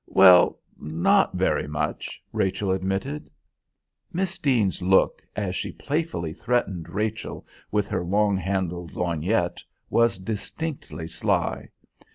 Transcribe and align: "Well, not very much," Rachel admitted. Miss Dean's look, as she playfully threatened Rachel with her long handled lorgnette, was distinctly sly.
"Well, 0.07 0.57
not 0.79 1.35
very 1.35 1.67
much," 1.67 2.23
Rachel 2.33 2.71
admitted. 2.71 3.29
Miss 4.11 4.39
Dean's 4.39 4.81
look, 4.81 5.21
as 5.35 5.55
she 5.55 5.71
playfully 5.71 6.33
threatened 6.33 6.89
Rachel 6.89 7.45
with 7.69 7.85
her 7.85 8.03
long 8.03 8.35
handled 8.35 8.93
lorgnette, 8.93 9.63
was 9.91 10.17
distinctly 10.17 11.07
sly. 11.07 11.69